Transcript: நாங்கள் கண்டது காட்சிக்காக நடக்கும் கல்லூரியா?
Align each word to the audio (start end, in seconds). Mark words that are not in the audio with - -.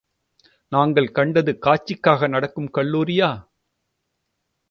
நாங்கள் 0.71 1.09
கண்டது 1.11 1.51
காட்சிக்காக 1.61 2.27
நடக்கும் 2.27 2.69
கல்லூரியா? 2.73 3.29